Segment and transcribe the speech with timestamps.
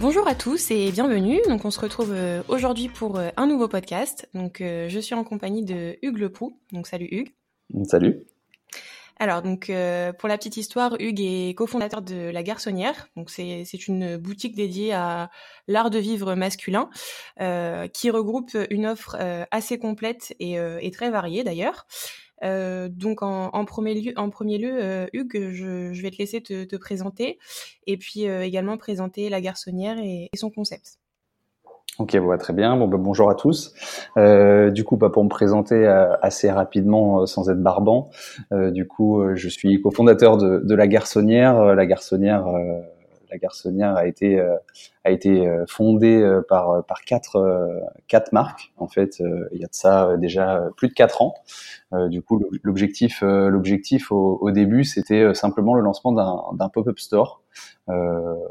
[0.00, 1.42] Bonjour à tous et bienvenue.
[1.46, 4.30] Donc on se retrouve euh, aujourd'hui pour euh, un nouveau podcast.
[4.32, 6.58] Donc euh, je suis en compagnie de Hugues Leproux.
[6.72, 7.34] Donc salut Hugues.
[7.84, 8.24] Salut.
[9.18, 13.08] Alors donc pour la petite histoire, Hugues est cofondateur de La Garçonnière.
[13.14, 15.28] Donc c'est une boutique dédiée à
[15.68, 16.88] l'art de vivre masculin
[17.92, 19.18] qui regroupe une offre
[19.50, 21.86] assez complète et, et très variée d'ailleurs.
[22.42, 27.38] Euh, donc en, premier lieu, euh, Hugues, je, vais te laisser te, te présenter
[27.86, 30.98] et puis euh, également présenter la garçonnière et, son concept.
[31.98, 32.76] Ok, voilà, très bien.
[32.76, 33.74] Bah, bonjour à tous.
[34.16, 35.86] Du coup, bah, pour me présenter
[36.22, 38.10] assez rapidement, sans être barbant,
[38.52, 41.74] du coup, je suis cofondateur de, de la Garçonnière.
[41.74, 42.46] La Garçonnière,
[43.30, 44.40] la Garçonnière a été
[45.04, 48.72] a été fondée par par quatre quatre marques.
[48.76, 49.20] En fait,
[49.52, 51.34] il y a de ça déjà plus de quatre ans.
[51.92, 56.12] Euh, du coup, l'objectif, euh, l'objectif au, début, c'était euh, simplement le lancement
[56.52, 57.39] d'un pop-up store euh,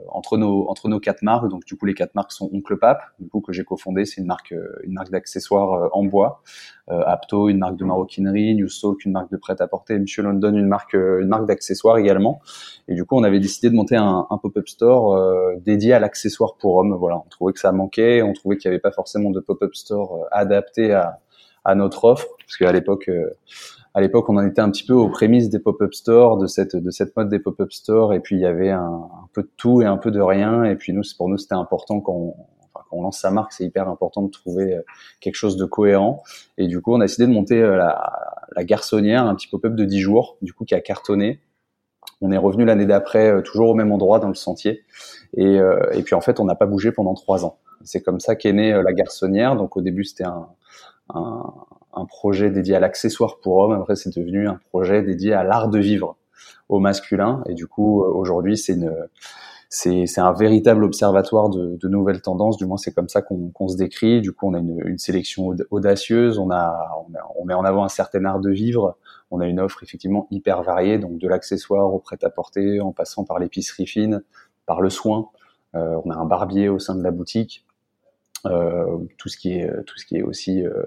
[0.10, 1.48] entre nos entre nos quatre marques.
[1.50, 4.22] Donc, du coup, les quatre marques sont Oncle Pape, du coup que j'ai cofondé, c'est
[4.22, 6.42] une marque une marque d'accessoires en bois.
[6.88, 8.56] Apto, une marque de maroquinerie.
[8.56, 10.00] New Soak, une marque de prêt-à-porter.
[10.00, 12.42] Monsieur London, une marque une marque d'accessoires également.
[12.88, 15.20] Et du coup, on avait décidé de monter un, un pop-up store
[15.62, 16.96] dédié à l'accessoire pour hommes.
[16.96, 19.76] Voilà, on trouvait que ça manquait, on trouvait qu'il n'y avait pas forcément de pop-up
[19.76, 21.20] store adapté à
[21.66, 23.30] à notre offre, parce qu'à l'époque, euh,
[23.94, 26.76] à l'époque, on en était un petit peu aux prémices des pop-up stores, de cette
[26.76, 29.82] de cette mode des pop-up stores, et puis il y avait un, peu de tout
[29.82, 32.36] et un peu de rien, et puis nous, pour nous, c'était important quand on,
[32.74, 34.82] quand on lance sa marque, c'est hyper important de trouver euh,
[35.22, 36.24] quelque chose de cohérent,
[36.58, 39.74] et du coup, on a décidé de monter euh, la, la garçonnière, un petit pop-up
[39.74, 41.42] de 10 jours, du coup, qui a cartonné.
[42.22, 44.84] On est revenu l'année d'après, toujours au même endroit dans le sentier,
[45.36, 45.58] et,
[45.94, 47.60] et puis en fait, on n'a pas bougé pendant trois ans.
[47.84, 49.56] C'est comme ça qu'est née la garçonnière.
[49.56, 50.50] Donc au début, c'était un,
[51.14, 51.54] un,
[51.94, 53.74] un projet dédié à l'accessoire pour hommes.
[53.74, 56.18] Après, c'est devenu un projet dédié à l'art de vivre
[56.70, 57.44] au masculin.
[57.48, 58.94] Et du coup, aujourd'hui, c'est une
[59.70, 62.58] c'est, un véritable observatoire de, de, nouvelles tendances.
[62.58, 64.20] Du moins, c'est comme ça qu'on, qu'on se décrit.
[64.20, 66.40] Du coup, on a une, une sélection audacieuse.
[66.40, 68.98] On a, on a, on met en avant un certain art de vivre.
[69.30, 73.38] On a une offre effectivement hyper variée, donc de l'accessoire au prêt-à-porter, en passant par
[73.38, 74.24] l'épicerie fine,
[74.66, 75.30] par le soin.
[75.76, 77.64] Euh, on a un barbier au sein de la boutique.
[78.46, 80.84] Euh, tout ce qui est tout ce qui est aussi euh,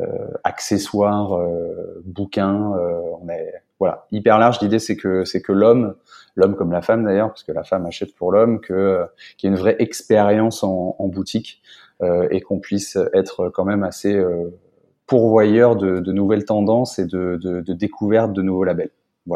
[0.00, 0.06] euh
[0.44, 2.72] accessoires, euh, bouquins,
[3.20, 4.60] on est voilà hyper large.
[4.60, 5.94] L'idée c'est que c'est que l'homme,
[6.34, 9.04] l'homme comme la femme d'ailleurs, parce que la femme achète pour l'homme, que
[9.36, 11.62] qu'il y ait une vraie expérience en, boutique
[12.30, 14.20] et qu'on puisse être quand même assez
[15.06, 18.90] pourvoyeur de, nouvelles tendances et de, de découvertes de nouveaux labels.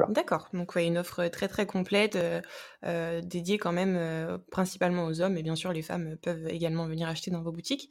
[0.08, 0.48] D'accord.
[0.52, 2.40] Donc ouais, une offre très très complète, euh,
[2.84, 6.86] euh, dédiée quand même euh, principalement aux hommes, et bien sûr les femmes peuvent également
[6.86, 7.90] venir acheter dans vos boutiques.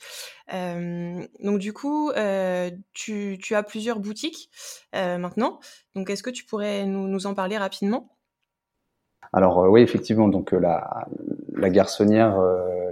[0.54, 2.12] Euh, donc du coup,
[2.94, 4.50] tu, tu, as plusieurs boutiques
[4.94, 5.60] maintenant.
[5.96, 8.10] Donc est-ce que tu pourrais nous, nous en parler rapidement?
[9.34, 10.28] Alors oui, effectivement.
[10.28, 11.08] Donc la,
[11.54, 12.38] la garçonnière,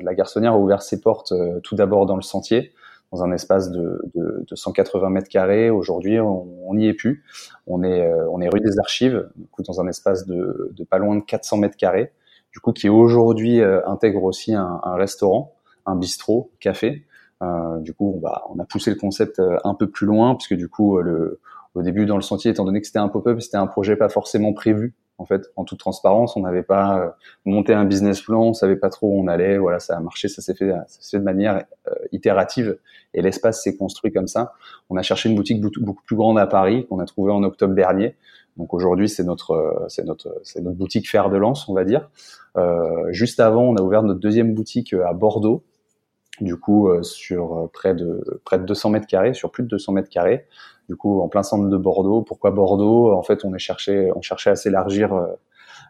[0.01, 1.33] la garçonnière a ouvert ses portes
[1.63, 2.73] tout d'abord dans le sentier
[3.11, 5.69] dans un espace de, de, de 180 mètres carrés.
[5.69, 7.23] Aujourd'hui, on n'y est plus.
[7.67, 10.83] On est, euh, on est rue des Archives, du coup, dans un espace de, de
[10.83, 12.11] pas loin de 400 mètres carrés,
[12.51, 15.55] du coup, qui aujourd'hui euh, intègre aussi un, un, restaurant,
[15.85, 17.05] un bistrot, café.
[17.41, 20.35] Euh, du coup, on, va, on a poussé le concept euh, un peu plus loin,
[20.35, 21.39] puisque du coup, le,
[21.73, 24.09] au début dans le sentier, étant donné que c'était un pop-up, c'était un projet pas
[24.09, 26.35] forcément prévu en fait, en toute transparence.
[26.35, 27.09] On n'avait pas euh,
[27.45, 29.57] monté un business plan, on savait pas trop où on allait.
[29.57, 32.77] Voilà, ça a marché, ça s'est fait, ça fait de manière euh, itérative
[33.13, 34.53] et l'espace s'est construit comme ça.
[34.89, 37.73] On a cherché une boutique beaucoup plus grande à Paris qu'on a trouvé en octobre
[37.73, 38.15] dernier.
[38.57, 41.85] Donc aujourd'hui, c'est notre, euh, c'est notre, c'est notre boutique fer de lance, on va
[41.85, 42.09] dire.
[42.57, 45.63] Euh, juste avant, on a ouvert notre deuxième boutique à Bordeaux,
[46.41, 50.09] du coup sur près de près de 200 mètres carrés, sur plus de 200 mètres
[50.09, 50.45] carrés,
[50.89, 52.21] du coup en plein centre de Bordeaux.
[52.23, 53.13] Pourquoi Bordeaux?
[53.13, 55.35] En fait, on est cherché, on cherchait à s'élargir euh, euh,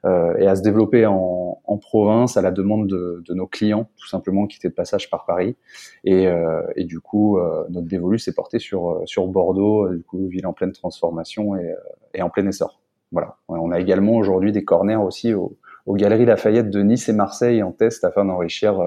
[0.06, 4.08] et à se développer en, en, province à la demande de, de, nos clients, tout
[4.08, 5.56] simplement qui étaient de passage par Paris.
[6.04, 10.28] Et, euh, et du coup, euh, notre dévolu s'est porté sur sur Bordeaux, du coup
[10.28, 11.76] ville en pleine transformation et,
[12.14, 12.82] et en plein essor.
[13.12, 13.38] Voilà.
[13.48, 17.64] On a également aujourd'hui des corners aussi aux, aux, galeries Lafayette de Nice et Marseille
[17.64, 18.80] en test afin d'enrichir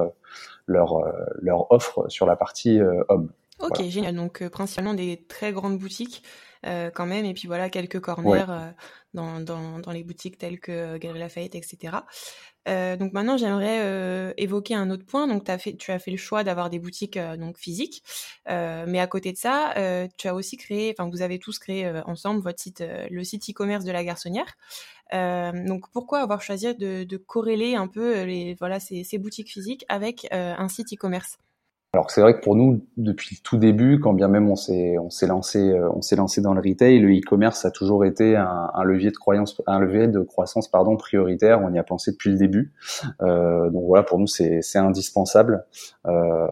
[0.66, 1.02] leur
[1.40, 3.30] leur offre sur la partie homme.
[3.62, 4.14] Ok, génial.
[4.14, 6.22] Donc principalement des très grandes boutiques
[6.64, 8.46] quand même, et puis voilà quelques corners
[9.14, 12.02] dans, dans, dans, les boutiques telles que Galerie Lafayette, etc.
[12.68, 15.26] Euh, donc maintenant, j'aimerais euh, évoquer un autre point.
[15.26, 18.02] Donc, as fait, tu as fait le choix d'avoir des boutiques euh, donc physiques,
[18.48, 19.74] mais à côté de ça,
[20.18, 23.84] tu as aussi créé, enfin, vous avez tous créé ensemble votre site, le site e-commerce
[23.84, 24.56] de la Garçonnière.
[25.12, 29.84] donc, pourquoi avoir choisi de, de, corréler un peu les, voilà, ces, ces boutiques physiques
[29.88, 31.38] avec un site e-commerce?
[31.94, 34.96] Alors c'est vrai que pour nous, depuis le tout début, quand bien même on s'est
[34.96, 38.34] on s'est lancé euh, on s'est lancé dans le retail, le e-commerce a toujours été
[38.34, 41.60] un, un, levier de croyance, un levier de croissance pardon prioritaire.
[41.62, 42.72] On y a pensé depuis le début.
[43.20, 45.66] Euh, donc voilà, pour nous c'est c'est indispensable.
[46.06, 46.48] Euh,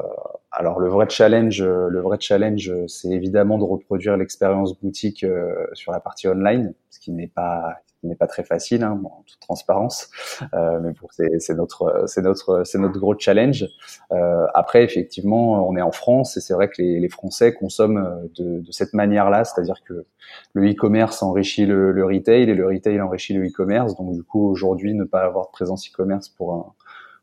[0.52, 5.90] alors le vrai challenge, le vrai challenge, c'est évidemment de reproduire l'expérience boutique euh, sur
[5.90, 10.10] la partie online, ce qui n'est pas n'est pas très facile, hein, en toute transparence,
[10.54, 13.66] euh, mais bon, c'est notre, c'est notre, c'est notre gros challenge.
[14.12, 18.28] Euh, après, effectivement, on est en France et c'est vrai que les, les, Français consomment
[18.38, 20.06] de, de cette manière-là, c'est-à-dire que
[20.52, 23.96] le e-commerce enrichit le, le, retail et le retail enrichit le e-commerce.
[23.96, 26.72] Donc, du coup, aujourd'hui, ne pas avoir de présence e-commerce pour un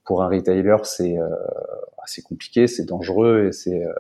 [0.07, 1.27] pour un retailer, c'est euh,
[2.23, 3.94] compliqué, c'est dangereux et c'est euh,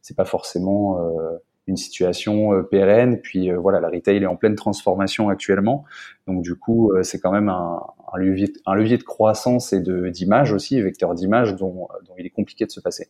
[0.00, 1.36] c'est pas forcément euh,
[1.66, 3.20] une situation euh, pérenne.
[3.20, 5.84] Puis euh, voilà, la retail est en pleine transformation actuellement,
[6.26, 7.80] donc du coup euh, c'est quand même un,
[8.12, 12.26] un, levier, un levier de croissance et de d'image aussi, vecteur d'image dont, dont il
[12.26, 13.08] est compliqué de se passer.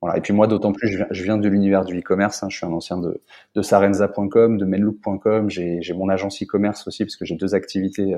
[0.00, 0.18] Voilà.
[0.18, 2.42] Et puis moi, d'autant plus, je viens, je viens de l'univers du e-commerce.
[2.42, 3.22] Hein, je suis un ancien de,
[3.54, 5.48] de Sarenza.com, de Menlook.com.
[5.48, 8.14] J'ai, mon agence e-commerce aussi parce que j'ai deux activités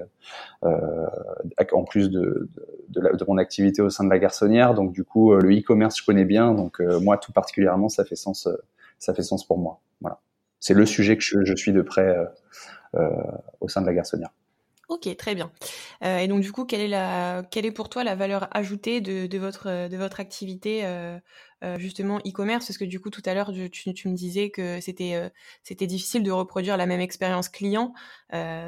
[0.64, 1.06] euh,
[1.70, 2.50] en plus de,
[2.88, 4.75] de, de, de, mon activité au sein de la garçonnière.
[4.75, 6.54] Donc du coup, le e-commerce, je connais bien.
[6.54, 8.49] Donc moi, tout particulièrement, ça fait sens
[8.98, 9.81] ça fait sens pour moi.
[10.00, 10.20] Voilà.
[10.60, 12.25] C'est le sujet que je, suis de près euh,
[12.94, 13.08] euh,
[13.60, 14.31] au sein de la garçonnière.
[14.88, 15.50] Ok, très bien.
[16.04, 19.00] Euh, et donc du coup, quelle est la, quelle est pour toi la valeur ajoutée
[19.00, 21.19] de, de votre de votre activité euh,
[21.64, 22.66] euh, justement e-commerce?
[22.66, 25.32] Parce que du coup, tout à l'heure, tu, tu, me disais que c'était
[25.64, 27.94] c'était difficile de reproduire la même expérience client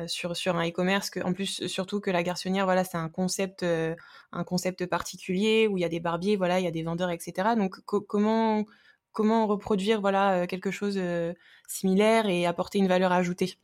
[0.08, 1.12] sur sur un e-commerce.
[1.24, 5.82] En plus, surtout que la garçonnière, voilà, c'est un concept un concept particulier où il
[5.82, 7.50] y a des barbiers, voilà, il y a des vendeurs, etc.
[7.56, 8.64] Donc comment
[9.12, 11.34] comment reproduire voilà quelque chose de
[11.66, 13.58] similaire et apporter une valeur ajoutée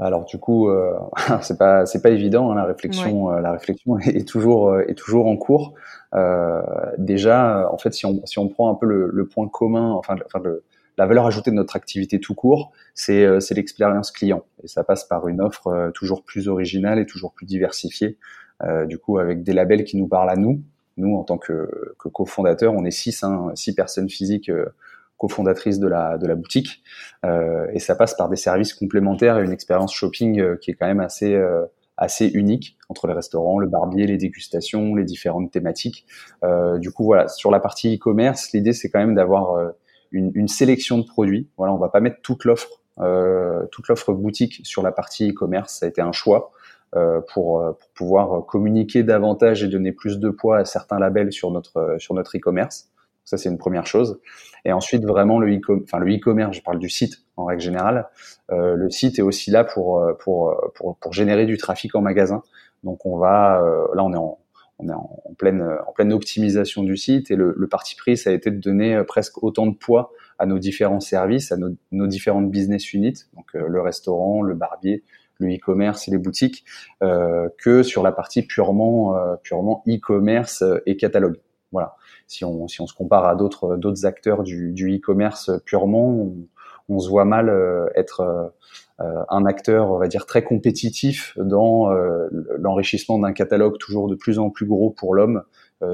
[0.00, 0.92] alors du coup, euh,
[1.42, 2.50] c'est pas c'est pas évident.
[2.50, 5.74] Hein, la réflexion, euh, la réflexion est toujours euh, est toujours en cours.
[6.14, 6.62] Euh,
[6.98, 10.16] déjà, en fait, si on si on prend un peu le, le point commun, enfin,
[10.26, 10.64] enfin le,
[10.98, 15.04] la valeur ajoutée de notre activité tout court, c'est c'est l'expérience client et ça passe
[15.04, 18.16] par une offre toujours plus originale et toujours plus diversifiée.
[18.86, 20.62] du coup, avec des labels qui nous parlent à nous,
[20.96, 24.66] nous, en tant que, que cofondateurs, on est six, hein, six personnes physiques euh,
[25.18, 26.82] cofondatrices de la, de la boutique.
[27.24, 30.74] Euh, et ça passe par des services complémentaires et une expérience shopping euh, qui est
[30.74, 31.64] quand même assez, euh,
[31.96, 36.06] assez unique entre les restaurants, le barbier, les dégustations, les différentes thématiques.
[36.42, 39.72] Euh, du coup, voilà, sur la partie e-commerce, l'idée, c'est quand même d'avoir
[40.12, 41.48] une, une, sélection de produits.
[41.56, 42.82] Voilà, on va pas mettre toute l'offre,
[43.70, 45.78] toute l'offre boutique sur la partie e-commerce.
[45.78, 46.52] Ça a été un choix.
[46.96, 51.32] Euh, pour, euh, pour, pouvoir communiquer davantage et donner plus de poids à certains labels
[51.32, 52.88] sur notre euh, sur notre e-commerce.
[53.24, 54.20] Ça c'est une première chose.
[54.64, 58.06] Et ensuite vraiment le e-commerce, enfin le e-commerce, je parle du site en règle générale.
[58.52, 62.44] Euh, le site est aussi là pour, pour pour pour générer du trafic en magasin.
[62.84, 63.60] Donc on va
[63.94, 64.38] là on est en
[64.78, 68.30] on est en, pleine en pleine optimisation du site et le, le, parti pris ça
[68.30, 72.08] a été de donner presque autant de poids à nos différents services, à nos, nos
[72.08, 75.04] différentes business units, donc le restaurant, le barbier,
[75.38, 76.64] le e-commerce et les boutiques
[77.02, 81.40] euh, que sur la partie purement euh, purement e-commerce euh, et catalogue.
[81.72, 81.96] Voilà.
[82.26, 86.30] Si on si on se compare à d'autres d'autres acteurs du, du e-commerce purement,
[86.88, 87.52] on, se voit mal
[87.96, 88.52] être
[88.98, 91.90] un acteur, on va dire, très compétitif dans
[92.58, 95.42] l'enrichissement d'un catalogue toujours de plus en plus gros pour l'homme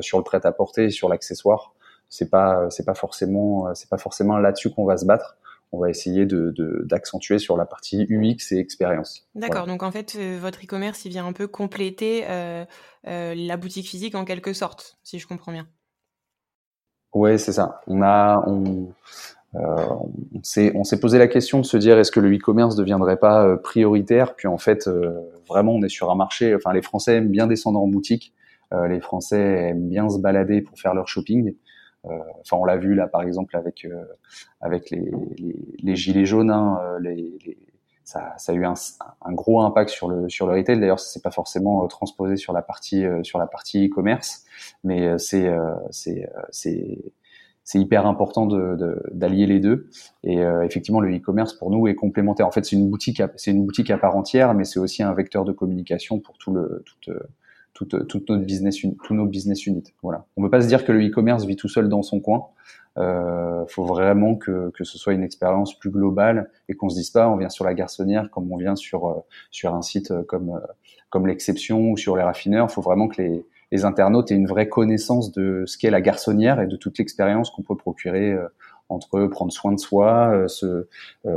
[0.00, 1.74] sur le prêt-à-porter et sur l'accessoire.
[2.10, 5.38] C'est pas c'est pas forcément c'est pas forcément là-dessus qu'on va se battre
[5.72, 6.52] on va essayer de,
[6.84, 9.28] d'accentuer sur la partie UX et expérience.
[9.34, 12.64] D'accord, donc en fait, euh, votre e-commerce, il vient un peu compléter euh,
[13.06, 15.68] euh, la boutique physique en quelque sorte, si je comprends bien.
[17.14, 17.80] Oui, c'est ça.
[17.86, 18.92] On a, on,
[19.54, 23.56] on s'est posé la question de se dire est-ce que le e-commerce ne deviendrait pas
[23.56, 24.36] prioritaire?
[24.36, 24.88] Puis en fait,
[25.48, 26.54] vraiment, on est sur un marché.
[26.54, 28.32] Enfin, les Français aiment bien descendre en boutique.
[28.72, 31.56] les Français aiment bien se balader pour faire leur shopping.
[32.06, 34.04] Euh, enfin, on l'a vu là, par exemple, avec euh,
[34.60, 36.50] avec les, les, les, gilets jaunes.
[36.50, 37.58] Hein, euh, les,
[38.04, 38.74] ça, ça, a eu un,
[39.22, 40.80] un, gros impact sur le sur le retail.
[40.80, 44.44] D'ailleurs, c'est pas forcément transposé sur la partie sur la partie e-commerce,
[44.82, 45.50] mais c'est
[45.90, 47.12] c'est c'est
[47.70, 49.88] c'est hyper important d'allier de, les deux.
[50.24, 52.48] Et euh, effectivement, le e-commerce pour nous est complémentaire.
[52.48, 55.12] En fait, c'est une boutique, c'est une boutique à part entière, mais c'est aussi un
[55.12, 57.14] vecteur de communication pour tout le, toute,
[57.74, 59.94] toute, toute notre business, tous nos business units.
[60.02, 60.26] Voilà.
[60.36, 62.48] On ne peut pas se dire que le e-commerce vit tout seul dans son coin.
[62.98, 67.10] Euh, faut vraiment que, que ce soit une expérience plus globale et qu'on se dise
[67.10, 69.14] pas on vient sur la garçonnière comme on vient sur euh,
[69.52, 70.66] sur un site euh, comme euh,
[71.08, 72.66] comme l'exception ou sur les raffineurs.
[72.68, 76.00] Il faut vraiment que les, les internautes aient une vraie connaissance de ce qu'est la
[76.00, 78.36] garçonnière et de toute l'expérience qu'on peut procurer
[78.88, 80.88] entre prendre soin de soi, se,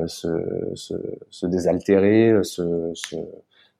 [0.07, 0.27] se,
[0.75, 0.93] se,
[1.29, 2.93] se, désaltérer, se,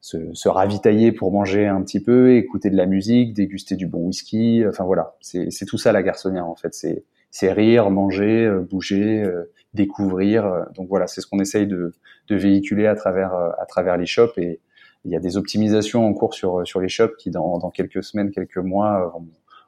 [0.04, 4.08] se, se, ravitailler pour manger un petit peu, écouter de la musique, déguster du bon
[4.08, 4.62] whisky.
[4.68, 6.74] Enfin voilà, c'est tout ça la garçonnière en fait.
[6.74, 10.46] C'est c'est rire, manger, euh, bouger, euh, découvrir.
[10.46, 11.94] Euh, donc voilà, c'est ce qu'on essaye de,
[12.28, 14.60] de, véhiculer à travers à travers les shops et
[15.06, 18.04] il y a des optimisations en cours sur sur les shops qui dans, dans quelques
[18.04, 19.26] semaines, quelques mois vont,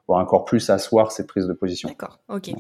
[0.10, 1.88] vont encore plus asseoir cette prise de position.
[1.88, 2.52] D'accord, ok.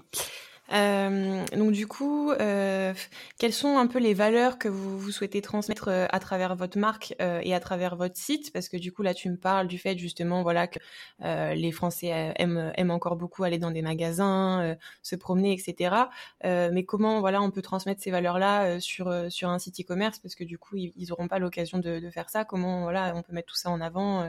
[0.74, 2.93] Euh, donc du coup, euh,
[3.38, 7.13] quelles sont un peu les valeurs que vous, souhaitez transmettre euh, à travers votre marque
[7.19, 8.51] et à travers votre site?
[8.51, 10.79] Parce que du coup là, tu me parles du fait justement voilà que
[11.22, 15.95] les Français aiment, encore beaucoup aller dans des magasins, se promener, etc.
[16.43, 20.19] mais comment voilà on peut transmettre ces valeurs-là sur sur un site e-commerce?
[20.19, 22.45] Parce que du coup, ils, ils auront pas l'occasion de, de, faire ça.
[22.45, 24.27] Comment voilà on peut mettre tout ça en avant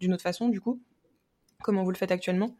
[0.00, 0.80] d'une autre façon du coup?
[1.62, 2.56] Comment vous le faites actuellement?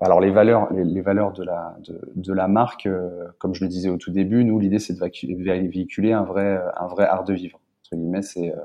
[0.00, 3.68] Alors les valeurs, les, valeurs de la de, de la marque, euh, comme je le
[3.68, 7.34] disais au tout début, nous l'idée c'est de véhiculer un vrai un vrai art de
[7.34, 7.60] vivre.
[7.84, 8.60] Entre guillemets, c'est euh,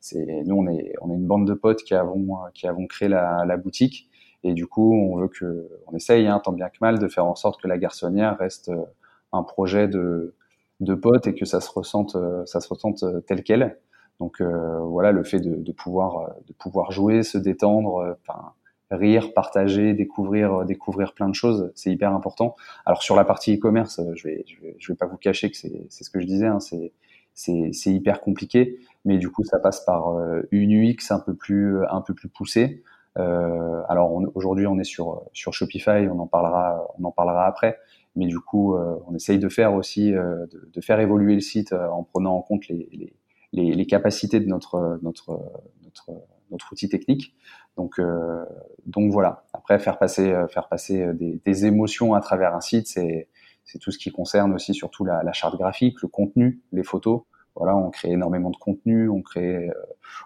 [0.00, 3.08] c'est nous on est on est une bande de potes qui avons qui avons créé
[3.08, 4.08] la, la boutique
[4.42, 7.26] et du coup on veut que on essaye hein, tant bien que mal de faire
[7.26, 8.84] en sorte que la garçonnière reste euh,
[9.32, 10.34] un projet de
[10.80, 12.16] de potes et que ça se ressente
[12.46, 13.78] ça se ressente tel quel.
[14.18, 18.52] Donc voilà le fait de, de pouvoir de pouvoir jouer, se détendre, enfin
[18.90, 22.56] rire, partager, découvrir, euh, découvrir plein de choses, c'est hyper important.
[22.84, 25.50] Alors sur la partie e-commerce, euh, je vais, je vais, je vais pas vous cacher
[25.50, 26.92] que c'est, c'est ce que je disais, hein, c'est,
[27.34, 31.34] c'est, c'est hyper compliqué, mais du coup ça passe par euh, une UX un peu
[31.34, 32.82] plus, un peu plus poussée.
[33.18, 37.78] Euh, alors aujourd'hui on est sur sur Shopify, on en parlera, on en parlera après,
[38.14, 42.04] mais du coup on essaye de faire aussi, de, de, faire évoluer le site en
[42.04, 43.12] prenant en compte les, les,
[43.52, 45.40] les, les capacités de notre notre
[45.82, 46.12] notre
[46.50, 47.34] notre outil technique.
[47.76, 48.44] Donc, euh,
[48.86, 49.44] donc voilà.
[49.52, 53.28] Après, faire passer, euh, faire passer euh, des, émotions à travers un site, c'est
[53.80, 57.22] tout ce qui concerne aussi surtout la, charte graphique, le contenu, les photos.
[57.56, 59.70] Voilà, on crée énormément de contenu, on crée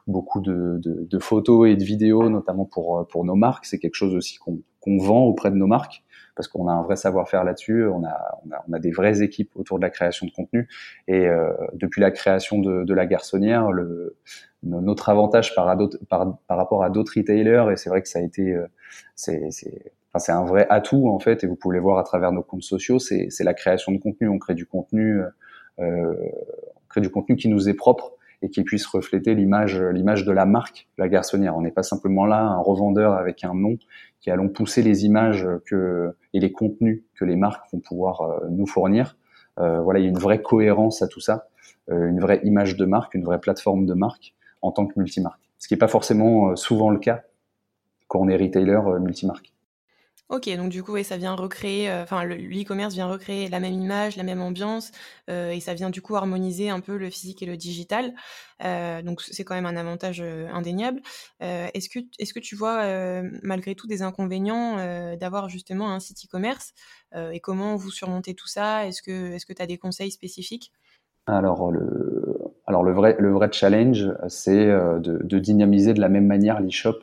[0.06, 3.64] beaucoup de, photos et de vidéos, notamment pour nos marques.
[3.64, 6.04] C'est quelque chose aussi qu'on vend auprès de nos marques
[6.34, 7.86] parce qu'on a un vrai savoir-faire là-dessus.
[7.86, 10.68] On a, on a, on a des vraies équipes autour de la création de contenu.
[11.08, 14.16] Et euh, depuis la création de, de la garçonnière, le,
[14.62, 15.76] notre avantage par,
[16.08, 18.66] par, par rapport à d'autres retailers, et c'est vrai que ça a été, euh,
[19.14, 22.02] c'est, c'est, enfin, c'est un vrai atout en fait, et vous pouvez le voir à
[22.02, 24.28] travers nos comptes sociaux, c'est, c'est la création de contenu.
[24.28, 25.20] On crée du contenu,
[25.78, 26.14] euh,
[26.76, 28.12] on crée du contenu qui nous est propre
[28.42, 31.56] et qui puisse refléter l'image, l'image de la marque, la garçonnière.
[31.56, 33.76] On n'est pas simplement là un revendeur avec un nom
[34.20, 38.48] qui allons pousser les images que et les contenus que les marques vont pouvoir euh,
[38.50, 39.16] nous fournir.
[39.58, 41.48] Euh, voilà, il y a une vraie cohérence à tout ça,
[41.90, 45.40] euh, une vraie image de marque, une vraie plateforme de marque en tant que multimarque.
[45.58, 47.22] Ce qui n'est pas forcément souvent le cas
[48.08, 49.53] quand on est retailer multimarque.
[50.30, 53.74] Ok, donc du coup, ça vient recréer, euh, enfin, le e-commerce vient recréer la même
[53.74, 54.90] image, la même ambiance,
[55.28, 58.14] euh, et ça vient du coup harmoniser un peu le physique et le digital.
[58.64, 61.02] Euh, donc c'est quand même un avantage indéniable.
[61.40, 62.84] est-ce que est-ce que tu vois
[63.42, 66.72] malgré tout des inconvénients d'avoir justement un site e-commerce
[67.14, 68.86] et comment vous surmontez tout ça?
[68.86, 70.72] Est-ce que tu as des conseils spécifiques?
[71.26, 71.70] Alors
[72.82, 76.98] le vrai le vrai challenge, c'est de, dynamiser de la même manière l'e-shop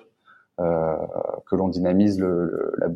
[1.46, 2.24] que l'on dynamise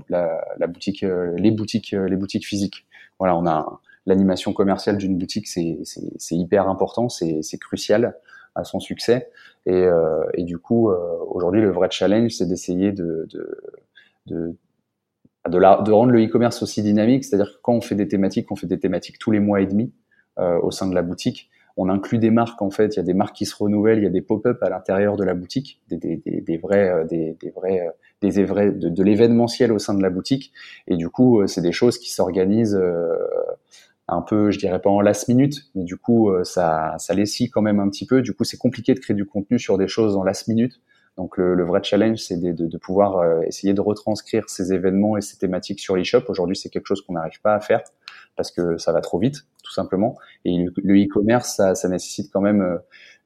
[0.10, 2.86] la, boutique, euh, les boutiques, euh, les boutiques physiques.
[3.20, 5.78] Voilà, on a l'animation commerciale d'une boutique, c'est
[6.32, 8.16] hyper important, c'est crucial
[8.56, 9.30] à son succès.
[9.66, 10.92] Et, euh, du coup,
[11.28, 13.28] aujourd'hui, le vrai challenge, c'est d'essayer de,
[15.46, 17.26] rendre le e-commerce aussi dynamique.
[17.26, 19.66] C'est-à-dire que quand on fait des thématiques, on fait des thématiques tous les mois et
[19.66, 19.92] demi
[20.38, 22.96] euh, au sein de la boutique on inclut des marques en fait.
[22.96, 25.18] Il y a des marques qui se renouvellent, il y a des pop-up à l'intérieur
[25.18, 27.92] de la boutique, des, des, des, des vrais, euh, des, des vrais, euh,
[28.22, 30.54] des vrais de, l'événementiel au sein de la boutique.
[30.88, 32.80] Et du coup, euh, c'est des choses qui s'organisent
[34.08, 37.62] un peu, je dirais pas en last minute, mais du coup, ça, ça lécie quand
[37.62, 38.22] même un petit peu.
[38.22, 40.80] Du coup, c'est compliqué de créer du contenu sur des choses en last minute.
[41.18, 45.16] Donc le, le vrai challenge, c'est de, de, de, pouvoir essayer de retranscrire ces événements
[45.16, 46.24] et ces thématiques sur l'e-shop.
[46.28, 47.82] Aujourd'hui, c'est quelque chose qu'on n'arrive pas à faire
[48.36, 50.18] parce que ça va trop vite, tout simplement.
[50.44, 52.78] Et le e-commerce, ça, ça, nécessite quand même euh,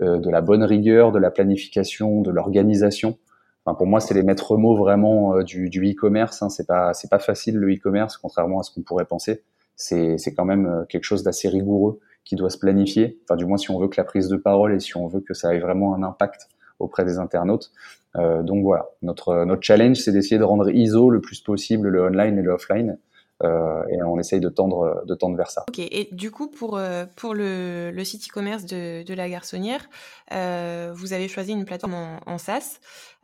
[0.01, 3.17] euh, de la bonne rigueur, de la planification, de l'organisation.
[3.65, 6.41] Enfin, pour moi, c'est les maîtres mots vraiment euh, du, du e-commerce.
[6.41, 6.49] Hein.
[6.49, 9.43] C'est pas, c'est pas facile le e-commerce, contrairement à ce qu'on pourrait penser.
[9.75, 13.17] C'est, c'est quand même quelque chose d'assez rigoureux qui doit se planifier.
[13.23, 15.21] Enfin, du moins, si on veut que la prise de parole et si on veut
[15.21, 17.71] que ça ait vraiment un impact auprès des internautes.
[18.15, 22.37] donc voilà, notre notre challenge, c'est d'essayer de rendre ISO le plus possible le online
[22.37, 22.97] et le offline.
[23.43, 25.63] Euh, et on essaye de tendre, de tendre vers ça.
[25.69, 29.89] Ok, et du coup, pour, euh, pour le, site e-commerce de, de, la garçonnière,
[30.33, 32.79] euh, vous avez choisi une plateforme en, SaaS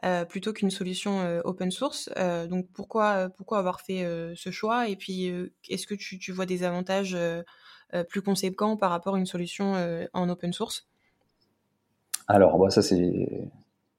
[0.06, 2.10] euh, plutôt qu'une solution euh, open source.
[2.18, 4.88] Euh, donc pourquoi, pourquoi avoir fait ce choix?
[4.88, 5.32] Et puis,
[5.70, 7.18] est-ce que tu, tu, vois des avantages
[8.10, 9.76] plus conséquents par rapport à une solution
[10.14, 10.88] en open source?
[12.28, 13.50] Alors, bah, ça c'est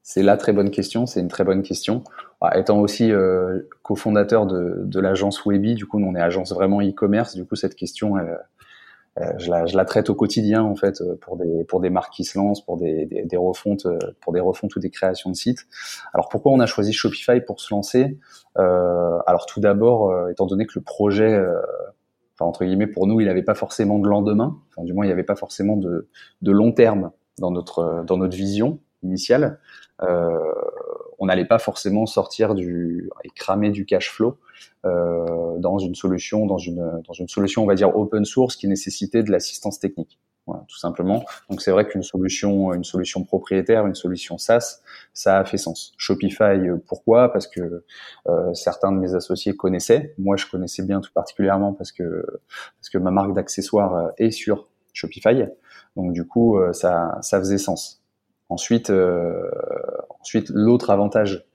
[0.03, 2.05] c'est la très bonne question, c'est une très bonne question.
[2.41, 6.81] Ah, étant aussi euh, cofondateur de, de l'agence Webi, du coup, on est agence vraiment
[6.81, 7.35] e-commerce.
[7.35, 11.17] Du coup, cette question, euh, je, la, je, la, traite au quotidien en fait euh,
[11.21, 14.41] pour des pour des marques qui se lancent, pour des, des, refontes, euh, pour des
[14.41, 15.67] refontes ou des créations de sites.
[16.13, 18.19] Alors pourquoi on a choisi Shopify pour se lancer?
[18.59, 21.37] Euh, Alors tout d'abord, euh, étant donné que le projet
[22.35, 25.09] enfin entre guillemets pour nous il n'avait pas forcément de lendemain enfin du moins il
[25.09, 26.09] n'y avait pas forcément de,
[26.43, 29.59] de long terme dans notre dans notre vision initiale
[30.03, 30.53] euh,
[31.19, 34.39] on n'allait pas forcément sortir du et cramer du cash flow
[34.85, 38.69] euh, dans une solution, dans une dans une solution, on va dire open source qui
[38.69, 40.19] nécessitait de l'assistance technique.
[40.47, 41.25] Voilà, tout simplement.
[41.51, 44.81] Donc c'est vrai qu'une solution, une solution propriétaire, une solution SaaS,
[45.13, 45.93] ça a fait sens.
[45.97, 47.33] Shopify, pourquoi?
[47.33, 47.85] Parce que
[48.29, 50.15] euh, certains de mes associés connaissaient.
[50.19, 52.25] Moi, je connaissais bien tout particulièrement parce que
[52.79, 55.47] parce que ma marque d'accessoires est sur Shopify.
[55.97, 58.03] Donc du coup, euh, ça ça faisait sens.
[58.49, 59.51] Ensuite, euh,
[60.21, 61.47] ensuite l'autre avantage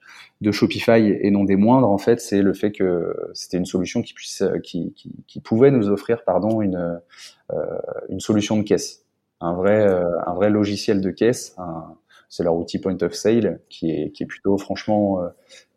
[0.42, 4.02] de Shopify et non des moindres en fait, c'est le fait que c'était une solution
[4.02, 7.00] qui puisse, qui, qui, qui, pouvait nous offrir pardon une
[7.52, 9.06] euh, une solution de caisse,
[9.40, 11.56] un vrai euh, un vrai logiciel de caisse.
[12.28, 15.28] C'est leur outil point of sale qui est qui est plutôt franchement euh,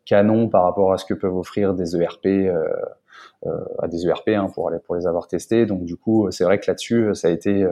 [0.04, 2.26] canon par rapport à ce que peuvent offrir des ERP.
[2.26, 6.44] Euh, à des ERP hein, pour aller pour les avoir testés donc du coup c'est
[6.44, 7.66] vrai que là-dessus ça a été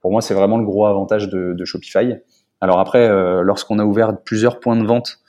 [0.00, 2.14] pour moi c'est vraiment le gros avantage de, de Shopify
[2.60, 5.20] alors après, euh, lorsqu'on a ouvert plusieurs points de vente,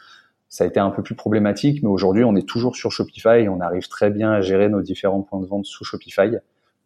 [0.49, 3.49] ça a été un peu plus problématique, mais aujourd'hui, on est toujours sur Shopify et
[3.49, 6.31] on arrive très bien à gérer nos différents points de vente sous Shopify.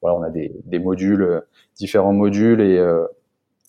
[0.02, 1.40] Voilà, on a des, des modules, euh,
[1.78, 3.06] différents modules et euh,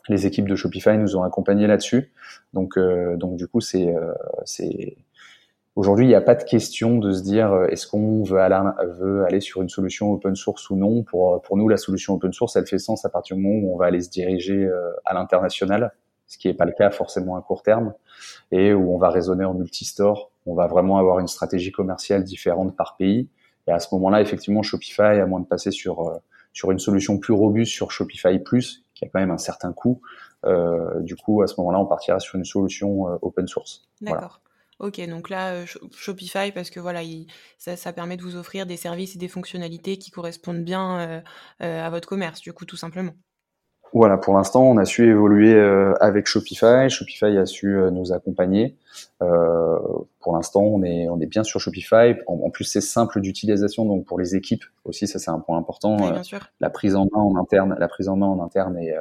[0.09, 2.13] les équipes de Shopify nous ont accompagnés là-dessus.
[2.53, 2.79] Donc,
[3.17, 3.95] donc du coup, c'est,
[4.45, 4.99] c'est
[5.77, 9.63] aujourd'hui, il n'y a pas de question de se dire est-ce qu'on veut aller, sur
[9.63, 11.03] une solution open source ou non.
[11.03, 13.75] Pour, pour nous, la solution open source, elle fait sens à partir du moment où
[13.75, 14.69] on va aller se diriger
[15.05, 15.93] à l'international
[16.27, 17.95] ce qui n'est pas le cas forcément à court terme,
[18.51, 20.31] et où on va raisonner en multistore.
[20.47, 23.29] On va vraiment avoir une stratégie commerciale différente par pays.
[23.67, 26.19] Et à ce moment-là, effectivement, Shopify, à moins de passer sur euh,
[26.53, 30.01] sur une solution plus robuste sur Shopify Plus, qui a quand même un certain coût,
[30.45, 33.89] euh, du coup, à ce moment-là, on partira sur une solution euh, open source.
[34.01, 34.41] D'accord.
[34.81, 37.01] Ok, donc là, Shopify, parce que voilà,
[37.59, 41.23] ça, ça, permet de vous offrir des services et des fonctionnalités qui correspondent bien
[41.61, 43.15] à votre commerce, du coup, tout simplement.
[43.95, 46.91] Voilà, pour l'instant, on a su évoluer euh, avec Shopify.
[46.91, 48.77] Shopify a su euh, nous accompagner.
[49.23, 49.79] Euh,
[50.19, 52.17] pour l'instant, on est on est bien sur Shopify.
[52.27, 55.97] En, plus, c'est simple d'utilisation, donc pour les équipes aussi, ça c'est un point important.
[56.01, 58.95] Oui, la prise en main en interne, la prise en main en interne est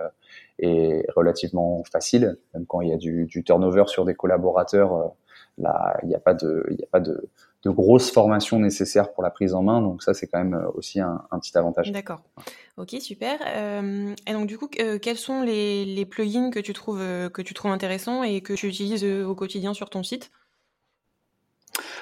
[0.59, 5.15] est relativement facile, même quand il y a du, du turnover sur des collaborateurs.
[5.57, 7.29] Il n'y a pas de il y a pas de
[7.63, 9.81] de grosses formations nécessaires pour la prise en main.
[9.81, 11.91] Donc ça, c'est quand même aussi un, un petit avantage.
[11.91, 12.21] D'accord.
[12.77, 13.39] Ok, super.
[13.55, 17.29] Euh, et donc du coup, euh, quels sont les, les, plugins que tu trouves euh,
[17.29, 20.31] que tu trouves intéressants et que tu utilises euh, au quotidien sur ton site?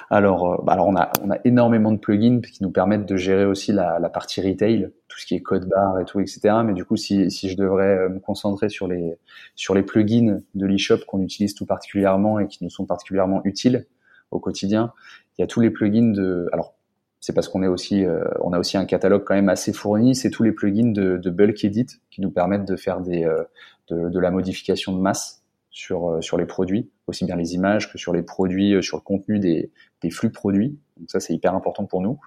[0.10, 3.16] Alors, euh, bah alors on a, on a énormément de plugins qui nous permettent de
[3.16, 6.41] gérer aussi la, la partie retail, tout ce qui est code barre et tout, etc.
[6.63, 9.17] Mais du coup, si, si je devrais me concentrer sur les,
[9.56, 13.86] sur les plugins de l'eShop qu'on utilise tout particulièrement et qui nous sont particulièrement utiles
[14.32, 14.93] au quotidien,
[15.38, 16.76] il y a tous les plugins de, alors
[17.21, 20.15] c'est parce qu'on est aussi, euh, on a aussi un catalogue quand même assez fourni.
[20.15, 23.43] C'est tous les plugins de, de, bulk edit qui nous permettent de faire des, euh,
[23.89, 27.91] de, de, la modification de masse sur euh, sur les produits, aussi bien les images
[27.91, 29.71] que sur les produits, sur le contenu des,
[30.02, 30.80] des flux produits.
[30.97, 32.19] Donc ça, c'est hyper important pour nous.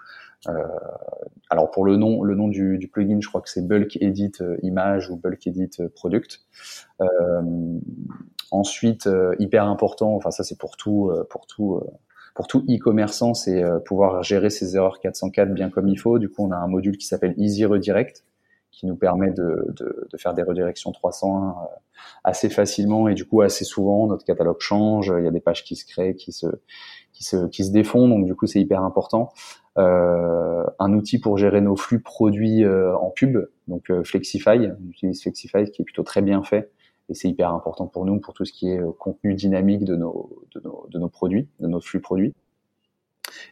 [1.51, 4.33] Alors pour le nom, le nom du, du plugin, je crois que c'est bulk edit
[4.63, 6.41] image ou bulk edit product.
[8.51, 10.15] ensuite, hyper important.
[10.15, 11.81] Enfin ça, c'est pour tout, pour tout
[12.35, 16.19] pour tout e-commerçant, c'est euh, pouvoir gérer ses erreurs 404 bien comme il faut.
[16.19, 18.25] Du coup, on a un module qui s'appelle Easy Redirect
[18.73, 21.53] qui nous permet de, de, de, faire des redirections 301 euh,
[22.25, 25.63] assez facilement et du coup assez souvent notre catalogue change, il y a des pages
[25.63, 26.49] qui se créent, qui se
[27.13, 29.29] qui se qui se défont donc du coup c'est hyper important.
[29.77, 35.21] Euh, un outil pour gérer nos flux produits euh, en pub donc Flexify, on utilise
[35.21, 36.71] Flexify qui est plutôt très bien fait
[37.09, 39.97] et c'est hyper important pour nous pour tout ce qui est euh, contenu dynamique de
[39.97, 42.35] nos, de nos, de nos produits, de nos flux produits.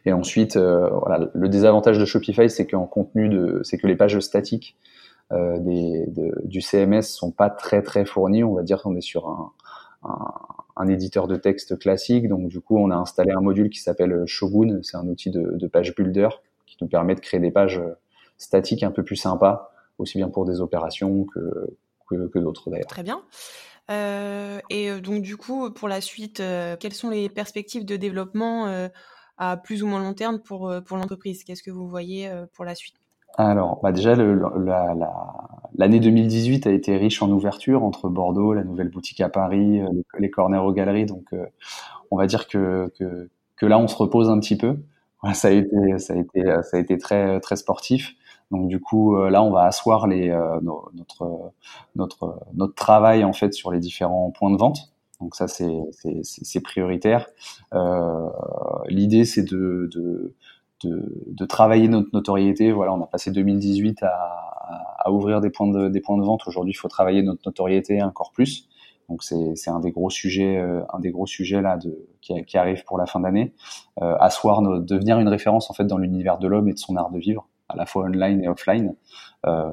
[0.05, 3.95] Et ensuite, euh, voilà, le désavantage de Shopify, c'est qu'en contenu de, c'est que les
[3.95, 4.75] pages statiques
[5.31, 8.43] euh, des, de, du CMS sont pas très très fournies.
[8.43, 9.51] On va dire qu'on est sur un,
[10.03, 10.31] un,
[10.75, 12.27] un éditeur de texte classique.
[12.27, 14.79] Donc du coup, on a installé un module qui s'appelle Shogun.
[14.81, 16.29] C'est un outil de, page builder
[16.65, 17.81] qui nous permet de créer des pages
[18.37, 22.87] statiques un peu plus sympas, aussi bien pour des opérations que, d'autres d'ailleurs.
[22.87, 23.23] Très bien.
[23.91, 28.67] Euh, et donc du coup, pour la suite, euh, quelles sont les perspectives de développement
[28.67, 28.87] euh,
[29.37, 31.43] à plus ou moins long terme pour l'entreprise?
[31.43, 32.95] Qu'est-ce que vous voyez pour la suite?
[33.37, 34.35] Alors, bah déjà, l'année
[35.75, 40.03] la, 2018 a été riche en ouverture entre Bordeaux, la nouvelle boutique à Paris, les,
[40.19, 41.05] les corners aux galeries.
[41.05, 41.33] Donc,
[42.11, 44.77] on va dire que, que, que, là, on se repose un petit peu.
[45.33, 48.15] Ça a été, ça a été, ça a été très, très sportif.
[48.51, 51.51] Donc du coup, euh, là, on va asseoir les, euh, notre,
[51.95, 54.93] notre, notre travail en fait sur les différents points de vente.
[55.19, 57.27] Donc ça, c'est prioritaire.
[57.73, 58.29] Euh,
[58.89, 60.35] L'idée, c'est de, de,
[60.85, 62.71] de, travailler notre notoriété.
[62.71, 66.47] Voilà, on a passé 2018 à, ouvrir des points de, des points de vente.
[66.47, 68.69] Aujourd'hui, il faut travailler notre notoriété encore plus.
[69.09, 72.83] Donc c'est un des gros sujets, euh, un des gros sujets là de, qui, arrive
[72.85, 73.53] pour la fin d'année.
[74.01, 77.11] Euh, asseoir, devenir une référence en fait dans l'univers de l'homme et de son art
[77.11, 78.95] de vivre à la fois online et offline.
[79.45, 79.71] Euh,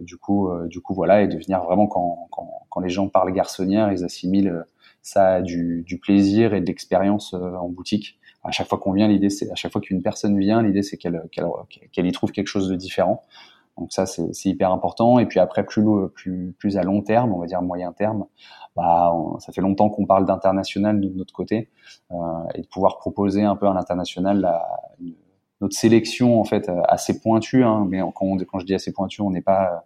[0.00, 3.32] du coup, euh, du coup, voilà, et devenir vraiment quand, quand, quand, les gens parlent
[3.32, 4.64] garçonnière, ils assimilent
[5.02, 8.20] ça à du plaisir et de l'expérience en boutique.
[8.44, 10.96] À chaque fois qu'on vient, l'idée c'est à chaque fois qu'une personne vient, l'idée c'est
[10.96, 13.22] qu'elle qu'elle y trouve quelque chose de différent.
[13.78, 15.18] Donc ça c'est hyper important.
[15.18, 18.26] Et puis après plus plus plus à long terme, on va dire moyen terme,
[18.76, 21.70] bah ça fait longtemps qu'on parle d'international de notre côté
[22.10, 22.16] euh,
[22.54, 24.46] et de pouvoir proposer un peu à l'international
[25.62, 27.64] notre sélection en fait euh, assez pointue.
[27.64, 29.84] Hein, mais quand, quand, je dis assez pointu, on n'est pas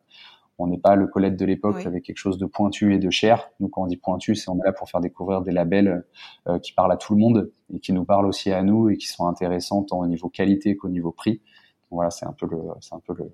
[0.58, 3.50] on n'est pas le Colette de l'époque avec quelque chose de pointu et de cher.
[3.60, 6.04] Nous, quand on dit pointu, c'est on est là pour faire découvrir des labels
[6.48, 8.96] euh, qui parlent à tout le monde et qui nous parlent aussi à nous et
[8.96, 11.42] qui sont intéressants tant au niveau qualité qu'au niveau prix.
[11.90, 13.30] voilà, c'est un peu le, c'est un peu le,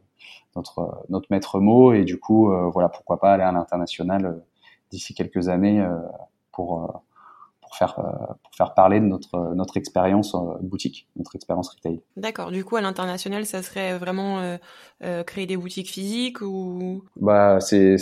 [0.57, 4.43] notre notre maître mot et du coup, euh, voilà, pourquoi pas aller à l'international
[4.91, 5.87] d'ici quelques années
[6.51, 7.03] pour
[7.73, 12.01] pour faire, euh, pour faire parler de notre, notre expérience euh, boutique, notre expérience retail.
[12.17, 12.51] D'accord.
[12.51, 14.41] Du coup, à l'international, ça serait vraiment
[15.03, 17.03] euh, créer des boutiques physiques ou?
[17.17, 17.97] Bah, c'est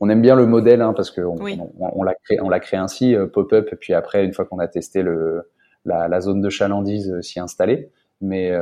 [0.00, 2.78] on aime bien le modèle hein, parce qu'on on, on, l'a créé, on l'a créé
[2.78, 5.50] ainsi pop-up et puis après une fois qu'on a testé le
[5.86, 7.90] la, la zone de chalandise s'y installer.
[8.20, 8.52] Mais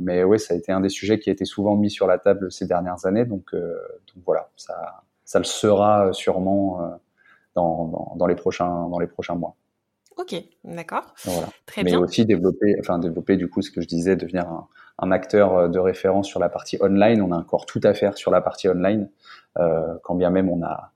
[0.00, 2.18] mais ouais, ça a été un des sujets qui a été souvent mis sur la
[2.18, 3.24] table ces dernières années.
[3.24, 6.98] Donc donc voilà, ça ça le sera sûrement
[7.54, 9.54] dans, dans, dans les prochains dans les prochains mois.
[10.16, 11.14] Ok, d'accord.
[11.24, 11.48] Voilà.
[11.66, 15.10] Très Mais aussi développer, enfin développer du coup ce que je disais, devenir un, un,
[15.10, 17.20] acteur euh, de référence sur la partie online.
[17.20, 19.10] On a encore tout à faire sur la partie online,
[19.58, 20.92] euh, quand bien même on a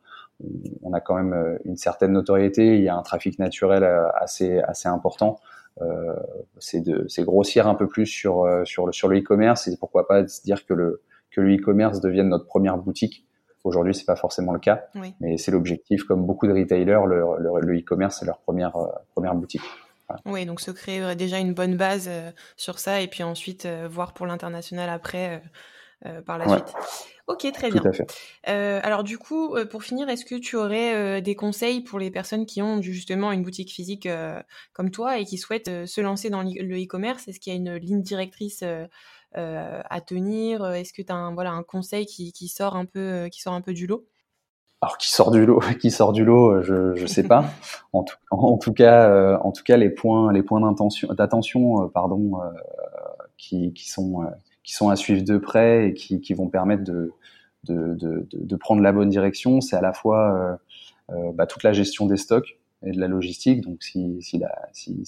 [0.82, 2.76] on a quand même euh, une certaine notoriété.
[2.76, 5.40] Il y a un trafic naturel euh, assez assez important.
[5.80, 6.14] Euh,
[6.58, 10.08] c'est de c'est grossir un peu plus sur sur le sur le e-commerce et pourquoi
[10.08, 13.27] pas se dire que le que le e-commerce devienne notre première boutique
[13.68, 14.86] Aujourd'hui, c'est pas forcément le cas,
[15.20, 16.04] mais c'est l'objectif.
[16.04, 19.62] Comme beaucoup de retailers, le e-commerce c'est leur première euh, première boutique.
[20.24, 23.68] Oui, donc se créer euh, déjà une bonne base euh, sur ça et puis ensuite
[23.90, 25.42] voir pour l'international après
[26.26, 26.74] par la suite.
[27.26, 27.82] Ok, très bien.
[27.84, 28.06] À fait.
[28.44, 32.62] alors du coup, pour finir, est-ce que tu aurais des conseils pour les personnes qui
[32.62, 34.08] ont justement une boutique physique
[34.72, 37.28] comme toi et qui souhaitent se lancer dans le e-commerce?
[37.28, 38.64] Est-ce qu'il y a une ligne directrice
[39.36, 40.64] euh, à tenir?
[40.66, 43.42] Est-ce que tu as un, voilà, un conseil qui, qui, sort un peu, euh, qui
[43.42, 44.06] sort un peu du lot?
[44.80, 47.44] Alors qui sort du lot, qui sort du lot, euh, je je sais pas.
[47.92, 52.38] En tout, en tout cas, en tout cas les points les points d'intention d'attention pardon
[53.38, 54.24] qui, qui sont
[54.68, 59.62] qui sont à suivre de près et qui, vont permettre de prendre la bonne direction,
[59.62, 60.58] c'est à la fois
[61.08, 63.60] bah, toute la gestion des stocks, et de la logistique.
[63.62, 64.20] Donc, si,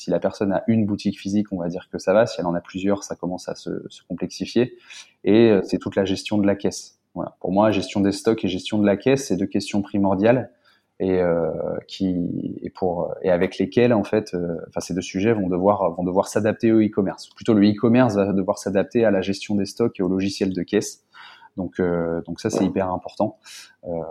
[0.08, 2.26] la, personne a une boutique physique, on va dire que ça va.
[2.26, 3.70] Si elle en a plusieurs, ça commence à se,
[4.08, 4.76] complexifier.
[5.24, 6.98] Et euh, c'est toute la gestion de la caisse.
[7.40, 10.52] Pour moi, gestion des stocks et gestion de la caisse, c'est deux questions primordiales
[11.00, 11.50] et euh,
[11.88, 15.92] qui et pour et avec lesquelles en fait, euh, enfin ces deux sujets vont devoir
[15.94, 17.30] vont devoir s'adapter au e-commerce.
[17.34, 20.62] Plutôt le e-commerce va devoir s'adapter à la gestion des stocks et au logiciel de
[20.62, 21.04] caisse.
[21.56, 23.38] Donc euh, donc ça c'est hyper important.
[23.84, 24.02] Euh,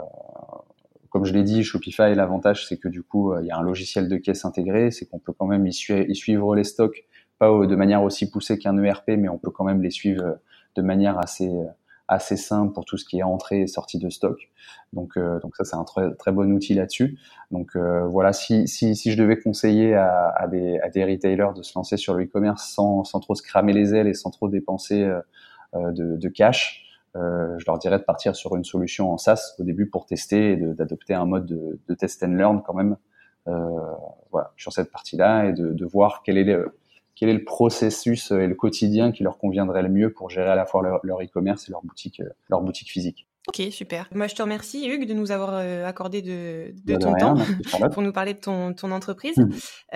[1.10, 4.10] comme je l'ai dit, Shopify, l'avantage, c'est que du coup, il y a un logiciel
[4.10, 7.08] de caisse intégré, c'est qu'on peut quand même y, suivre les stocks,
[7.40, 10.38] pas de manière aussi poussée qu'un ERP, mais on peut quand même les suivre
[10.76, 11.66] de manière assez euh,
[12.10, 14.50] assez simple pour tout ce qui est entrée et sortie de stock.
[14.92, 17.20] Donc, donc ça, c'est un très, très bon outil là-dessus.
[17.52, 21.62] Donc voilà, si, si, si je devais conseiller à, à, des, à des retailers de
[21.62, 24.50] se lancer sur le e-commerce sans, sans trop se cramer les ailes et sans trop
[24.50, 25.08] dépenser
[25.74, 29.64] de, de cash, euh, je leur dirais de partir sur une solution en SaaS au
[29.64, 32.98] début pour tester et d'adopter un mode de, de, test and learn quand même
[33.48, 33.68] euh,
[34.32, 36.78] voilà, sur cette partie-là et de, de, voir quel est, le,
[37.20, 40.56] quel est le processus et le quotidien qui leur conviendrait le mieux pour gérer à
[40.56, 43.28] la fois leur e-commerce et leur boutique, leur boutique physique.
[43.50, 44.08] Ok, super.
[44.14, 47.36] Moi, je te remercie, Hugues, de nous avoir euh, accordé de, de ton temps
[47.92, 49.36] pour nous parler de ton, ton entreprise.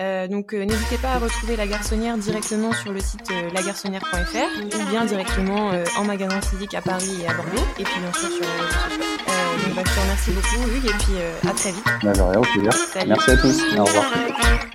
[0.00, 4.90] Euh, donc, euh, n'hésitez pas à retrouver La Garçonnière directement sur le site lagarçonnière.fr ou
[4.90, 8.40] bien directement en magasin physique à Paris et à Bordeaux, et puis bien sûr sur
[8.40, 9.13] les réseaux sociaux.
[9.26, 11.84] Donc, bah, je te remercie beaucoup, Hugues, et puis à très vite.
[12.02, 12.72] Bah, rien, au plaisir.
[13.06, 13.60] Merci à tous.
[13.78, 14.04] Au revoir.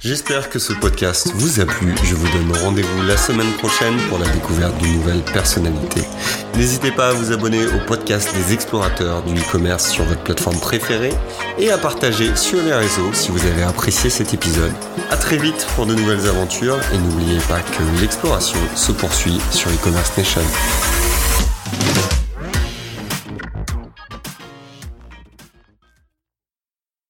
[0.01, 1.93] J'espère que ce podcast vous a plu.
[2.05, 6.01] Je vous donne rendez-vous la semaine prochaine pour la découverte d'une nouvelle personnalité.
[6.55, 11.13] N'hésitez pas à vous abonner au podcast des explorateurs du e-commerce sur votre plateforme préférée
[11.57, 14.71] et à partager sur les réseaux si vous avez apprécié cet épisode.
[15.11, 19.69] À très vite pour de nouvelles aventures et n'oubliez pas que l'exploration se poursuit sur
[19.69, 20.41] e-commerce nation.